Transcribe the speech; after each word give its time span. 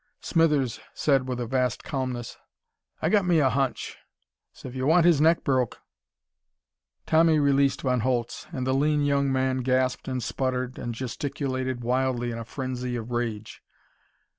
Smithers 0.19 0.79
said 0.95 1.27
with 1.27 1.39
a 1.39 1.45
vast 1.45 1.83
calmness. 1.83 2.35
"I 3.03 3.09
got 3.09 3.23
me 3.23 3.37
a 3.37 3.51
hunch. 3.51 3.97
So 4.51 4.67
if 4.67 4.73
y'want 4.73 5.05
his 5.05 5.21
neck 5.21 5.43
broke...." 5.43 5.79
Tommy 7.05 7.37
released 7.37 7.83
Von 7.83 7.99
Holtz 7.99 8.47
and 8.51 8.65
the 8.65 8.73
lean 8.73 9.03
young 9.05 9.31
man 9.31 9.57
gasped 9.57 10.07
and 10.07 10.23
sputtered 10.23 10.79
and 10.79 10.95
gesticulated 10.95 11.83
wildly 11.83 12.31
in 12.31 12.39
a 12.39 12.45
frenzy 12.45 12.95
of 12.95 13.11
rage. 13.11 13.61